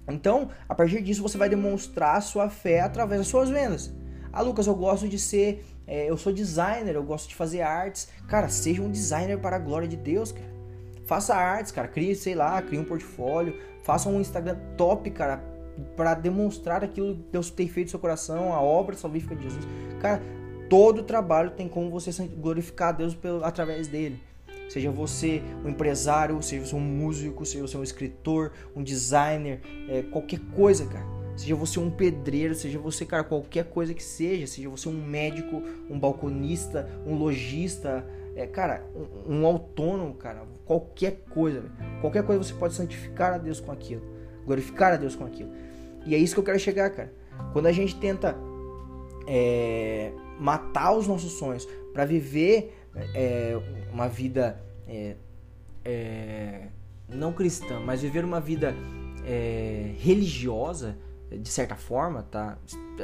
Então, 0.09 0.49
a 0.67 0.75
partir 0.75 1.01
disso, 1.01 1.21
você 1.21 1.37
vai 1.37 1.47
demonstrar 1.47 2.21
sua 2.21 2.49
fé 2.49 2.81
através 2.81 3.21
das 3.21 3.27
suas 3.27 3.49
vendas. 3.49 3.93
Ah, 4.31 4.41
Lucas, 4.41 4.67
eu 4.67 4.75
gosto 4.75 5.07
de 5.07 5.17
ser. 5.17 5.63
É, 5.85 6.09
eu 6.09 6.17
sou 6.17 6.33
designer, 6.33 6.95
eu 6.95 7.03
gosto 7.03 7.29
de 7.29 7.35
fazer 7.35 7.61
artes. 7.61 8.09
Cara, 8.27 8.49
seja 8.49 8.81
um 8.81 8.89
designer 8.89 9.37
para 9.37 9.55
a 9.55 9.59
glória 9.59 9.87
de 9.87 9.95
Deus, 9.95 10.31
cara. 10.31 10.53
Faça 11.05 11.35
artes, 11.35 11.71
cara. 11.71 11.87
Crie, 11.87 12.15
sei 12.15 12.33
lá, 12.33 12.61
crie 12.61 12.79
um 12.79 12.83
portfólio. 12.83 13.57
Faça 13.83 14.09
um 14.09 14.19
Instagram 14.19 14.57
top, 14.75 15.09
cara. 15.11 15.52
Para 15.95 16.13
demonstrar 16.13 16.83
aquilo 16.83 17.15
que 17.15 17.25
Deus 17.31 17.49
tem 17.49 17.67
feito 17.67 17.87
no 17.87 17.91
seu 17.91 17.99
coração, 17.99 18.53
a 18.53 18.61
obra 18.61 18.95
salvífica 18.95 19.35
de 19.35 19.43
Jesus. 19.43 19.65
Cara, 19.99 20.21
todo 20.69 21.03
trabalho 21.03 21.51
tem 21.51 21.67
como 21.67 21.89
você 21.89 22.11
glorificar 22.27 22.89
a 22.89 22.91
Deus 22.91 23.15
pelo, 23.15 23.43
através 23.43 23.87
dele. 23.87 24.19
Seja 24.69 24.89
você 24.89 25.41
um 25.63 25.69
empresário, 25.69 26.41
seja 26.41 26.65
você 26.65 26.75
um 26.75 26.79
músico, 26.79 27.45
seja 27.45 27.67
você 27.67 27.77
um 27.77 27.83
escritor, 27.83 28.51
um 28.75 28.81
designer, 28.81 29.61
é, 29.87 30.01
qualquer 30.03 30.39
coisa, 30.55 30.85
cara. 30.85 31.05
Seja 31.35 31.55
você 31.55 31.79
um 31.79 31.89
pedreiro, 31.89 32.53
seja 32.53 32.77
você, 32.77 33.05
cara, 33.05 33.23
qualquer 33.23 33.65
coisa 33.65 33.93
que 33.93 34.03
seja, 34.03 34.45
seja 34.45 34.69
você 34.69 34.87
um 34.87 34.93
médico, 34.93 35.61
um 35.89 35.99
balconista, 35.99 36.87
um 37.05 37.15
lojista, 37.15 38.05
é, 38.35 38.45
cara, 38.45 38.85
um, 39.27 39.39
um, 39.39 39.45
autônomo, 39.45 40.13
cara, 40.13 40.43
qualquer 40.65 41.23
coisa, 41.29 41.63
qualquer 42.01 42.23
coisa 42.23 42.43
você 42.43 42.53
pode 42.53 42.73
santificar 42.73 43.33
a 43.33 43.37
Deus 43.37 43.59
com 43.59 43.71
aquilo, 43.71 44.01
glorificar 44.45 44.93
a 44.93 44.97
Deus 44.97 45.15
com 45.15 45.25
aquilo. 45.25 45.51
E 46.05 46.15
é 46.15 46.17
isso 46.17 46.33
que 46.33 46.39
eu 46.39 46.43
quero 46.43 46.59
chegar, 46.59 46.89
cara. 46.89 47.13
Quando 47.51 47.67
a 47.67 47.71
gente 47.71 47.95
tenta 47.95 48.35
é, 49.27 50.11
matar 50.39 50.95
os 50.95 51.07
nossos 51.07 51.33
sonhos 51.33 51.67
para 51.93 52.05
viver 52.05 52.75
é, 53.13 53.57
uma 53.91 54.07
vida 54.07 54.61
é, 54.87 55.15
é, 55.85 56.67
não 57.07 57.33
cristã, 57.33 57.79
mas 57.79 58.01
viver 58.01 58.23
uma 58.23 58.39
vida 58.39 58.75
é, 59.25 59.93
religiosa, 59.99 60.97
de 61.31 61.49
certa 61.49 61.75
forma, 61.75 62.23
tá? 62.23 62.57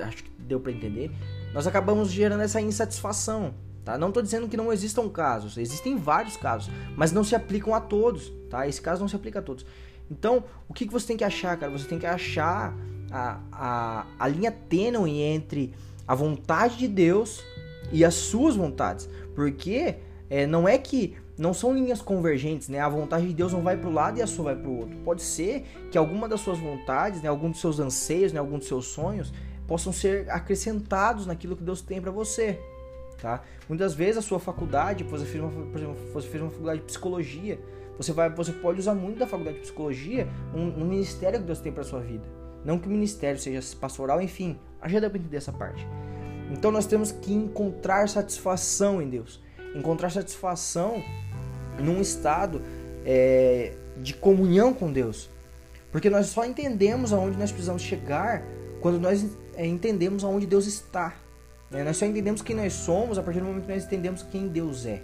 Acho 0.03 0.23
que 0.23 0.31
deu 0.39 0.59
para 0.59 0.71
entender. 0.71 1.11
Nós 1.53 1.65
acabamos 1.65 2.11
gerando 2.11 2.41
essa 2.41 2.61
insatisfação, 2.61 3.53
tá? 3.83 3.97
Não 3.97 4.09
estou 4.09 4.21
dizendo 4.21 4.47
que 4.47 4.57
não 4.57 4.71
existam 4.71 5.09
casos, 5.09 5.57
existem 5.57 5.95
vários 5.97 6.37
casos, 6.37 6.71
mas 6.95 7.11
não 7.11 7.23
se 7.23 7.35
aplicam 7.35 7.73
a 7.73 7.81
todos, 7.81 8.31
tá? 8.49 8.67
Esse 8.67 8.81
caso 8.81 9.01
não 9.01 9.07
se 9.07 9.15
aplica 9.15 9.39
a 9.39 9.41
todos. 9.41 9.65
Então, 10.09 10.43
o 10.67 10.73
que, 10.73 10.85
que 10.85 10.93
você 10.93 11.07
tem 11.07 11.17
que 11.17 11.23
achar, 11.23 11.57
cara? 11.57 11.71
Você 11.71 11.87
tem 11.87 11.99
que 11.99 12.05
achar 12.05 12.75
a, 13.11 13.39
a, 13.51 14.05
a 14.17 14.27
linha 14.27 14.51
tênue 14.51 15.21
entre 15.21 15.73
a 16.07 16.15
vontade 16.15 16.77
de 16.77 16.87
Deus 16.87 17.43
e 17.91 18.03
as 18.03 18.15
suas 18.15 18.55
vontades. 18.55 19.09
Porque 19.35 19.95
é, 20.29 20.45
não 20.45 20.67
é 20.67 20.77
que 20.77 21.15
não 21.37 21.53
são 21.53 21.73
linhas 21.73 22.01
convergentes, 22.01 22.67
né? 22.67 22.79
A 22.79 22.89
vontade 22.89 23.25
de 23.25 23.33
Deus 23.33 23.53
não 23.53 23.61
vai 23.61 23.77
para 23.77 23.89
o 23.89 23.93
lado 23.93 24.19
e 24.19 24.21
a 24.21 24.27
sua 24.27 24.45
vai 24.45 24.55
para 24.57 24.69
o 24.69 24.79
outro. 24.79 24.97
Pode 25.05 25.21
ser 25.21 25.65
que 25.89 25.97
alguma 25.97 26.27
das 26.27 26.41
suas 26.41 26.59
vontades, 26.59 27.21
né, 27.21 27.29
algum 27.29 27.49
dos 27.49 27.61
seus 27.61 27.79
anseios, 27.79 28.33
né, 28.33 28.39
algum 28.39 28.57
dos 28.57 28.67
seus 28.67 28.87
sonhos 28.87 29.31
possam 29.65 29.93
ser 29.93 30.29
acrescentados 30.29 31.25
naquilo 31.25 31.55
que 31.55 31.63
Deus 31.63 31.81
tem 31.81 32.01
para 32.01 32.11
você, 32.11 32.59
tá? 33.21 33.41
Muitas 33.69 33.93
vezes 33.93 34.17
a 34.17 34.21
sua 34.21 34.39
faculdade, 34.39 35.03
por 35.03 35.15
exemplo, 35.15 35.49
você 36.11 36.27
fez 36.27 36.41
uma 36.41 36.49
faculdade 36.49 36.79
de 36.79 36.85
psicologia, 36.87 37.59
você 37.99 38.13
vai, 38.13 38.29
você 38.29 38.53
pode 38.53 38.79
usar 38.79 38.95
muito 38.95 39.19
da 39.19 39.27
faculdade 39.27 39.57
de 39.57 39.63
psicologia 39.63 40.25
no 40.53 40.85
ministério 40.85 41.37
que 41.37 41.45
Deus 41.45 41.59
tem 41.59 41.69
para 41.69 41.83
sua 41.83 41.99
vida. 41.99 42.23
Não 42.63 42.79
que 42.79 42.87
o 42.87 42.89
ministério 42.89 43.37
seja 43.37 43.59
pastoral, 43.75 44.21
enfim, 44.21 44.57
ajuda 44.81 45.09
para 45.09 45.19
entender 45.19 45.35
essa 45.35 45.51
parte. 45.51 45.85
Então 46.49 46.71
nós 46.71 46.85
temos 46.85 47.11
que 47.11 47.33
encontrar 47.33 48.07
satisfação 48.07 49.01
em 49.01 49.09
Deus. 49.09 49.41
Encontrar 49.75 50.09
satisfação 50.11 51.03
num 51.77 51.99
estado 51.99 52.61
é, 53.05 53.73
de 53.97 54.13
comunhão 54.13 54.73
com 54.73 54.93
Deus. 54.93 55.29
Porque 55.91 56.09
nós 56.09 56.27
só 56.27 56.45
entendemos 56.45 57.11
aonde 57.11 57.37
nós 57.37 57.51
precisamos 57.51 57.81
chegar 57.81 58.45
quando 58.79 58.97
nós 58.97 59.27
é, 59.55 59.67
entendemos 59.67 60.23
aonde 60.23 60.47
Deus 60.47 60.67
está. 60.67 61.17
Né? 61.69 61.83
Nós 61.83 61.97
só 61.97 62.05
entendemos 62.05 62.41
quem 62.41 62.55
nós 62.55 62.71
somos 62.71 63.17
a 63.17 63.23
partir 63.23 63.41
do 63.41 63.45
momento 63.45 63.65
que 63.65 63.73
nós 63.73 63.83
entendemos 63.83 64.23
quem 64.23 64.47
Deus 64.47 64.85
é. 64.85 65.03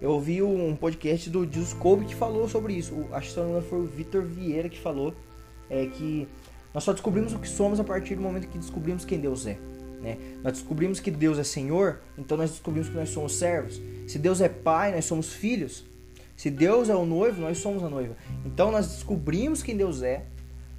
Eu 0.00 0.10
ouvi 0.10 0.42
um 0.42 0.76
podcast 0.76 1.30
do 1.30 1.44
Jesus 1.44 1.72
Kobe 1.72 2.04
que 2.04 2.14
falou 2.14 2.48
sobre 2.48 2.74
isso. 2.74 3.06
Acho 3.12 3.28
que 3.34 3.68
foi 3.68 3.80
o 3.80 3.86
Vitor 3.86 4.22
Vieira 4.22 4.68
que 4.68 4.78
falou 4.78 5.14
é, 5.70 5.86
que 5.86 6.28
nós 6.74 6.84
só 6.84 6.92
descobrimos 6.92 7.32
o 7.32 7.38
que 7.38 7.48
somos 7.48 7.80
a 7.80 7.84
partir 7.84 8.14
do 8.14 8.20
momento 8.20 8.48
que 8.48 8.58
descobrimos 8.58 9.04
quem 9.04 9.18
Deus 9.18 9.46
é. 9.46 9.58
Né? 10.02 10.18
Nós 10.42 10.52
descobrimos 10.52 11.00
que 11.00 11.10
Deus 11.10 11.38
é 11.38 11.44
Senhor, 11.44 12.00
então 12.18 12.36
nós 12.36 12.50
descobrimos 12.50 12.90
que 12.90 12.94
nós 12.94 13.08
somos 13.08 13.36
servos. 13.36 13.80
Se 14.06 14.18
Deus 14.18 14.42
é 14.42 14.48
Pai, 14.48 14.92
nós 14.92 15.06
somos 15.06 15.32
filhos. 15.32 15.84
Se 16.36 16.50
Deus 16.50 16.90
é 16.90 16.94
o 16.94 17.06
noivo, 17.06 17.40
nós 17.40 17.56
somos 17.58 17.82
a 17.82 17.88
noiva. 17.88 18.14
Então 18.44 18.70
nós 18.70 18.88
descobrimos 18.88 19.62
quem 19.62 19.74
Deus 19.74 20.02
é 20.02 20.26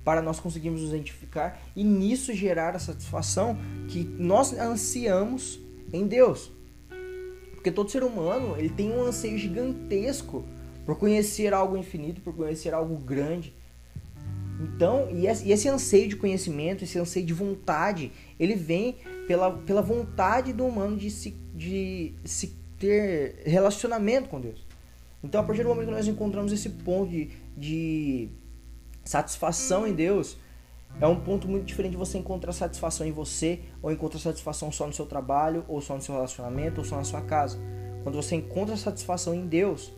para 0.04 0.22
nós 0.22 0.40
conseguirmos 0.40 0.82
nos 0.82 0.92
identificar 0.92 1.60
e 1.76 1.84
nisso 1.84 2.32
gerar 2.34 2.76
a 2.76 2.80
satisfação 2.80 3.58
que 3.88 4.04
nós 4.04 4.54
ansiamos 4.54 5.60
em 5.92 6.06
Deus. 6.06 6.52
Porque 7.58 7.72
todo 7.72 7.90
ser 7.90 8.04
humano 8.04 8.56
ele 8.56 8.70
tem 8.70 8.92
um 8.92 9.04
anseio 9.04 9.38
gigantesco 9.38 10.46
por 10.86 10.98
conhecer 10.98 11.54
algo 11.54 11.76
infinito, 11.76 12.22
por 12.22 12.36
conhecer 12.36 12.74
algo 12.74 12.96
grande. 12.96 13.54
Então, 14.62 15.10
e 15.12 15.28
esse 15.28 15.68
anseio 15.68 16.08
de 16.08 16.16
conhecimento, 16.16 16.84
esse 16.84 16.98
anseio 16.98 17.26
de 17.26 17.34
vontade, 17.34 18.12
ele 18.40 18.56
vem 18.56 18.96
pela, 19.28 19.52
pela 19.52 19.82
vontade 19.82 20.54
do 20.54 20.66
humano 20.66 20.96
de 20.96 21.12
se, 21.12 21.32
de 21.54 22.14
se 22.24 22.56
ter 22.80 23.42
relacionamento 23.46 24.30
com 24.30 24.40
Deus. 24.40 24.66
Então, 25.24 25.42
a 25.42 25.44
partir 25.44 25.64
do 25.64 25.70
momento 25.70 25.88
que 25.88 25.94
nós 25.94 26.08
encontramos 26.08 26.52
esse 26.52 26.70
ponto 26.70 27.12
de, 27.12 27.32
de 27.58 28.30
satisfação 29.04 29.86
em 29.86 29.94
Deus, 29.94 30.38
é 31.00 31.08
um 31.08 31.20
ponto 31.20 31.48
muito 31.48 31.66
diferente 31.66 31.92
de 31.92 31.98
você 31.98 32.18
encontrar 32.18 32.52
satisfação 32.54 33.06
em 33.06 33.12
você, 33.12 33.60
ou 33.82 33.92
encontrar 33.92 34.20
satisfação 34.20 34.72
só 34.72 34.88
no 34.88 34.94
seu 34.94 35.06
trabalho, 35.06 35.64
ou 35.68 35.80
só 35.80 35.96
no 35.96 36.02
seu 36.02 36.16
relacionamento, 36.16 36.82
ou 36.82 36.86
só 36.86 36.96
na 36.96 37.04
sua 37.04 37.22
casa. 37.22 37.60
Quando 38.04 38.16
você 38.16 38.36
encontra 38.36 38.76
satisfação 38.76 39.34
em 39.34 39.46
Deus, 39.46 39.94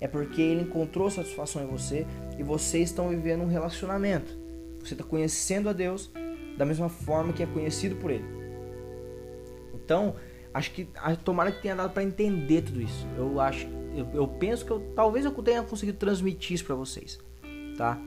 é 0.00 0.08
porque 0.08 0.42
Ele 0.42 0.62
encontrou 0.62 1.10
satisfação 1.10 1.62
em 1.62 1.66
você 1.66 2.06
e 2.38 2.42
vocês 2.42 2.90
estão 2.90 3.08
vivendo 3.08 3.42
um 3.42 3.46
relacionamento. 3.46 4.36
Você 4.80 4.94
está 4.94 5.04
conhecendo 5.04 5.68
a 5.68 5.72
Deus 5.72 6.10
da 6.58 6.66
mesma 6.66 6.88
forma 6.88 7.32
que 7.32 7.42
é 7.42 7.46
conhecido 7.46 7.96
por 7.96 8.10
Ele. 8.10 8.24
Então, 9.72 10.16
acho 10.52 10.72
que 10.72 10.88
tomara 11.24 11.52
que 11.52 11.62
tenha 11.62 11.76
dado 11.76 11.92
para 11.92 12.02
entender 12.02 12.62
tudo 12.62 12.80
isso. 12.80 13.06
Eu 13.16 13.40
acho, 13.40 13.66
eu, 13.94 14.08
eu, 14.12 14.28
penso 14.28 14.66
que 14.66 14.70
eu 14.70 14.80
talvez 14.94 15.24
eu 15.24 15.30
tenha 15.30 15.62
conseguido 15.62 15.98
transmitir 15.98 16.56
isso 16.56 16.64
para 16.64 16.74
vocês, 16.74 17.18
tá? 17.78 17.98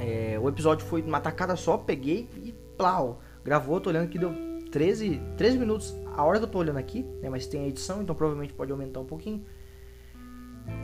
É, 0.00 0.38
o 0.40 0.48
episódio 0.48 0.86
foi 0.86 1.02
uma 1.02 1.20
tacada 1.20 1.54
só, 1.56 1.76
peguei 1.76 2.28
e 2.42 2.54
plau, 2.76 3.20
gravou, 3.44 3.78
tô 3.80 3.90
olhando 3.90 4.08
que 4.08 4.18
deu 4.18 4.32
13, 4.70 5.20
13 5.36 5.58
minutos 5.58 5.94
a 6.16 6.24
hora 6.24 6.38
que 6.38 6.44
eu 6.44 6.48
tô 6.48 6.58
olhando 6.58 6.78
aqui, 6.78 7.02
né? 7.20 7.28
Mas 7.28 7.46
tem 7.46 7.64
a 7.64 7.68
edição, 7.68 8.02
então 8.02 8.14
provavelmente 8.14 8.54
pode 8.54 8.72
aumentar 8.72 9.00
um 9.00 9.04
pouquinho. 9.04 9.44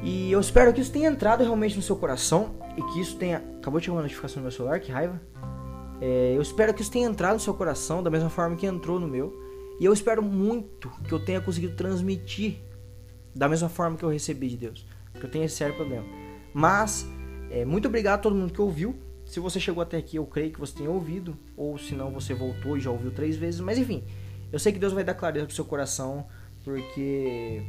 E 0.02 0.30
eu 0.30 0.40
espero 0.40 0.73
que 0.73 0.80
isso 0.80 0.92
tenha 0.92 1.08
entrado 1.08 1.42
realmente 1.42 1.76
no 1.76 1.82
seu 1.82 1.96
coração 1.96 2.56
e 2.76 2.82
que 2.82 3.00
isso 3.00 3.16
tenha. 3.16 3.38
Acabou 3.58 3.80
de 3.80 3.87
chegar 3.87 3.96
uma 3.96 4.02
notificação 4.02 4.37
no 4.37 4.42
meu 4.42 4.50
celular, 4.50 4.80
que 4.80 4.92
raiva. 4.92 5.20
É, 6.00 6.35
eu 6.37 6.42
espero 6.42 6.75
que 6.75 6.82
isso 6.82 6.90
tenha 6.90 7.08
entrado 7.08 7.35
no 7.35 7.40
seu 7.40 7.54
coração 7.54 8.02
da 8.02 8.11
mesma 8.11 8.28
forma 8.28 8.56
que 8.56 8.66
entrou 8.66 9.00
no 9.00 9.08
meu. 9.08 9.35
E 9.80 9.85
eu 9.85 9.92
espero 9.92 10.23
muito 10.23 10.90
que 11.06 11.12
eu 11.12 11.25
tenha 11.25 11.40
conseguido 11.40 11.75
transmitir 11.75 12.58
da 13.35 13.49
mesma 13.49 13.68
forma 13.68 13.96
que 13.96 14.04
eu 14.04 14.08
recebi 14.08 14.49
de 14.49 14.56
Deus. 14.56 14.87
Porque 15.12 15.26
eu 15.26 15.30
tenho 15.30 15.44
esse 15.44 15.56
sério 15.56 15.75
problema. 15.75 16.04
Mas, 16.52 17.06
é, 17.50 17.64
muito 17.64 17.88
obrigado 17.88 18.14
a 18.14 18.23
todo 18.23 18.35
mundo 18.35 18.52
que 18.52 18.61
ouviu. 18.61 18.94
Se 19.26 19.38
você 19.40 19.61
chegou 19.61 19.83
até 19.83 19.99
aqui, 19.99 20.16
eu 20.16 20.25
creio 20.25 20.50
que 20.50 20.59
você 20.59 20.75
tenha 20.75 20.90
ouvido. 20.90 21.37
Ou 21.56 21.76
se 21.76 21.95
não, 21.95 22.11
você 22.11 22.33
voltou 22.33 22.76
e 22.76 22.80
já 22.80 22.90
ouviu 22.90 23.11
três 23.11 23.37
vezes. 23.37 23.61
Mas 23.61 23.76
enfim, 23.76 24.02
eu 24.50 24.59
sei 24.59 24.73
que 24.73 24.78
Deus 24.78 24.92
vai 24.92 25.04
dar 25.04 25.14
clareza 25.14 25.47
pro 25.47 25.54
seu 25.54 25.64
coração. 25.64 26.26
Porque 26.64 27.62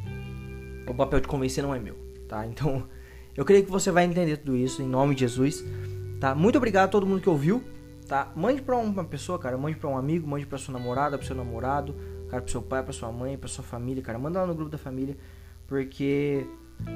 o 0.87 0.93
papel 0.93 1.19
de 1.19 1.27
convencer 1.27 1.63
não 1.63 1.75
é 1.75 1.79
meu, 1.79 1.95
tá? 2.29 2.45
Então, 2.47 2.87
eu 3.35 3.43
creio 3.43 3.65
que 3.65 3.71
você 3.71 3.91
vai 3.91 4.05
entender 4.05 4.37
tudo 4.37 4.55
isso 4.55 4.81
em 4.81 4.87
nome 4.87 5.13
de 5.13 5.21
Jesus, 5.21 5.63
tá? 6.19 6.33
Muito 6.33 6.57
obrigado 6.57 6.85
a 6.85 6.91
todo 6.91 7.05
mundo 7.05 7.21
que 7.21 7.29
ouviu 7.29 7.63
tá? 8.07 8.31
Mande 8.35 8.61
para 8.61 8.75
uma 8.77 9.03
pessoa, 9.03 9.37
cara, 9.37 9.57
mande 9.57 9.77
para 9.77 9.89
um 9.89 9.97
amigo, 9.97 10.27
mande 10.27 10.45
para 10.45 10.57
sua 10.57 10.73
namorada, 10.73 11.17
para 11.17 11.27
seu 11.27 11.35
namorado, 11.35 11.93
cara, 12.29 12.41
para 12.41 12.51
seu 12.51 12.61
pai, 12.61 12.81
para 12.81 12.93
sua 12.93 13.11
mãe, 13.11 13.37
para 13.37 13.49
sua 13.49 13.63
família, 13.63 14.01
cara, 14.01 14.17
manda 14.17 14.39
lá 14.39 14.47
no 14.47 14.55
grupo 14.55 14.71
da 14.71 14.77
família, 14.77 15.17
porque 15.67 16.47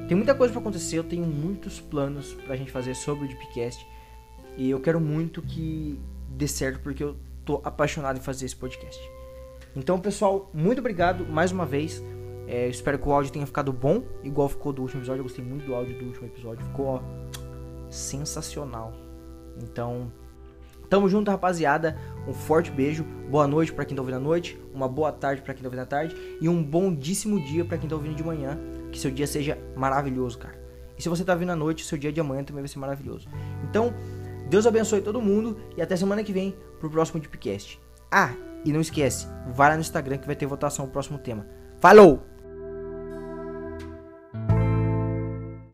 tem 0.07 0.15
muita 0.15 0.33
coisa 0.33 0.53
para 0.53 0.61
acontecer, 0.61 0.97
eu 0.97 1.03
tenho 1.03 1.25
muitos 1.25 1.79
planos 1.79 2.33
pra 2.45 2.55
gente 2.55 2.71
fazer 2.71 2.95
sobre 2.95 3.25
o 3.25 3.27
Deepcast 3.27 3.85
e 4.57 4.69
eu 4.69 4.79
quero 4.79 4.99
muito 4.99 5.41
que 5.41 5.99
dê 6.29 6.47
certo 6.47 6.79
porque 6.81 7.03
eu 7.03 7.15
tô 7.45 7.61
apaixonado 7.63 8.17
em 8.17 8.21
fazer 8.21 8.45
esse 8.45 8.55
podcast. 8.55 8.99
Então, 9.75 9.99
pessoal, 9.99 10.49
muito 10.53 10.79
obrigado 10.79 11.25
mais 11.25 11.51
uma 11.51 11.65
vez. 11.65 12.03
É, 12.47 12.67
espero 12.67 12.99
que 12.99 13.07
o 13.07 13.13
áudio 13.13 13.31
tenha 13.31 13.45
ficado 13.45 13.71
bom, 13.71 14.03
igual 14.23 14.49
ficou 14.49 14.73
do 14.73 14.81
último 14.81 14.99
episódio. 14.99 15.19
Eu 15.19 15.23
gostei 15.23 15.43
muito 15.43 15.65
do 15.65 15.73
áudio 15.73 15.97
do 15.97 16.05
último 16.05 16.27
episódio, 16.27 16.65
ficou 16.65 16.85
ó, 16.87 17.01
sensacional. 17.89 18.93
Então, 19.61 20.11
Tamo 20.91 21.07
junto, 21.07 21.31
rapaziada. 21.31 21.97
Um 22.27 22.33
forte 22.33 22.69
beijo. 22.69 23.05
Boa 23.29 23.47
noite 23.47 23.71
para 23.71 23.85
quem 23.85 23.95
tá 23.95 24.01
ouvindo 24.01 24.17
à 24.17 24.19
noite. 24.19 24.59
Uma 24.73 24.89
boa 24.89 25.09
tarde 25.09 25.41
para 25.41 25.53
quem 25.53 25.63
tá 25.63 25.69
ouvindo 25.69 25.79
à 25.79 25.85
tarde. 25.85 26.13
E 26.41 26.49
um 26.49 26.61
bondíssimo 26.61 27.39
dia 27.45 27.63
para 27.63 27.77
quem 27.77 27.87
tá 27.87 27.95
ouvindo 27.95 28.13
de 28.13 28.21
manhã. 28.21 28.59
Que 28.91 28.99
seu 28.99 29.09
dia 29.09 29.25
seja 29.25 29.57
maravilhoso, 29.73 30.37
cara. 30.37 30.61
E 30.97 31.01
se 31.01 31.07
você 31.07 31.23
tá 31.23 31.33
vindo 31.33 31.49
à 31.49 31.55
noite, 31.55 31.85
seu 31.85 31.97
dia 31.97 32.11
de 32.11 32.19
amanhã 32.19 32.43
também 32.43 32.61
vai 32.61 32.67
ser 32.67 32.77
maravilhoso. 32.77 33.29
Então, 33.63 33.93
Deus 34.51 34.67
abençoe 34.67 34.99
todo 34.99 35.21
mundo. 35.21 35.57
E 35.77 35.81
até 35.81 35.95
semana 35.95 36.25
que 36.25 36.33
vem 36.33 36.53
pro 36.77 36.89
próximo 36.89 37.21
Deepcast. 37.21 37.79
Ah, 38.11 38.33
e 38.65 38.73
não 38.73 38.81
esquece, 38.81 39.25
vai 39.55 39.69
lá 39.69 39.75
no 39.75 39.81
Instagram 39.81 40.17
que 40.17 40.27
vai 40.27 40.35
ter 40.35 40.45
votação 40.45 40.85
pro 40.85 40.91
próximo 40.91 41.17
tema. 41.17 41.47
Falou! 41.79 42.30